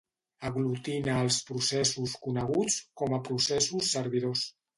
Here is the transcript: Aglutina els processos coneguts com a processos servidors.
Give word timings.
Aglutina 0.47 1.17
els 1.25 1.37
processos 1.49 2.15
coneguts 2.25 2.79
com 3.03 3.15
a 3.19 3.21
processos 3.29 3.93
servidors. 3.99 4.45